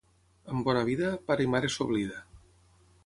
Amb 0.53 0.65
bona 0.69 0.81
vida, 0.87 1.11
pare 1.27 1.45
i 1.47 1.51
mare 1.57 1.71
s'oblida. 1.75 2.19